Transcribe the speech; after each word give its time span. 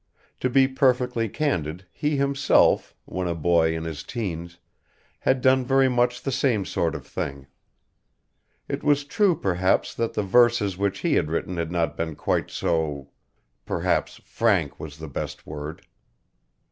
To 0.39 0.49
be 0.49 0.67
perfectly 0.67 1.29
candid 1.29 1.85
he 1.91 2.17
himself, 2.17 2.95
when 3.05 3.27
a 3.27 3.35
boy 3.35 3.75
in 3.75 3.83
his 3.83 4.01
teens, 4.01 4.57
had 5.19 5.41
done 5.41 5.63
very 5.63 5.89
much 5.89 6.23
the 6.23 6.31
same 6.31 6.65
sort 6.65 6.95
of 6.95 7.05
thing. 7.05 7.45
It 8.67 8.83
was 8.83 9.03
true 9.03 9.35
perhaps 9.39 9.93
that 9.93 10.15
the 10.15 10.23
verses 10.23 10.75
which 10.75 11.01
he 11.01 11.13
had 11.13 11.29
written 11.29 11.57
had 11.57 11.71
not 11.71 11.95
been 11.95 12.15
quite 12.15 12.49
so... 12.49 13.11
perhaps 13.63 14.19
frank 14.25 14.79
was 14.79 14.97
the 14.97 15.07
best 15.07 15.45
word. 15.45 15.85